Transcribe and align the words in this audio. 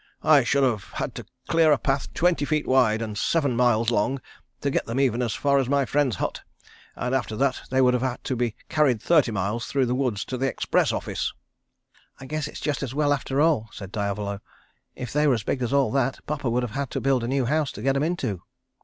I 0.23 0.43
should 0.43 0.63
have 0.63 0.85
had 0.93 1.13
to 1.13 1.25
clear 1.47 1.71
a 1.71 1.77
path 1.77 2.11
twenty 2.15 2.43
feet 2.43 2.65
wide 2.67 3.03
and 3.03 3.15
seven 3.15 3.55
miles 3.55 3.91
long 3.91 4.19
to 4.61 4.71
get 4.71 4.87
them 4.87 4.99
even 4.99 5.21
as 5.21 5.35
far 5.35 5.59
as 5.59 5.69
my 5.69 5.85
friend's 5.85 6.15
hut, 6.15 6.41
and 6.95 7.13
after 7.13 7.35
that 7.35 7.61
they 7.69 7.81
would 7.81 7.93
have 7.93 8.01
had 8.01 8.23
to 8.23 8.35
be 8.35 8.55
carried 8.67 8.99
thirty 8.99 9.29
miles 9.29 9.67
through 9.67 9.85
the 9.85 9.93
woods 9.93 10.25
to 10.25 10.37
the 10.39 10.47
express 10.47 10.91
office." 10.91 11.33
"I 12.19 12.25
guess 12.25 12.47
it's 12.47 12.61
just 12.61 12.81
as 12.81 12.95
well 12.95 13.13
after 13.13 13.41
all," 13.41 13.69
said 13.71 13.91
Diavolo. 13.91 14.39
"If 14.95 15.13
they 15.13 15.27
were 15.27 15.35
as 15.35 15.43
big 15.43 15.61
as 15.61 15.71
all 15.71 15.91
that, 15.91 16.25
Papa 16.25 16.49
would 16.49 16.63
have 16.63 16.71
had 16.71 16.89
to 16.89 16.99
build 16.99 17.23
a 17.23 17.27
new 17.27 17.45
house 17.45 17.71
to 17.73 17.83
get 17.83 17.95
'em 17.95 18.01
into." 18.01 18.41